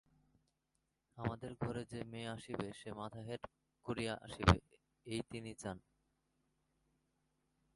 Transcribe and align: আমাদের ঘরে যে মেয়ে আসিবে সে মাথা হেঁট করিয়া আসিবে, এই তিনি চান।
আমাদের 1.17 1.51
ঘরে 1.61 1.83
যে 1.85 1.99
মেয়ে 2.03 2.27
আসিবে 2.27 2.67
সে 2.73 2.89
মাথা 2.91 3.21
হেঁট 3.21 3.43
করিয়া 3.85 4.13
আসিবে, 4.21 4.57
এই 5.05 5.21
তিনি 5.31 5.51
চান। 5.53 5.77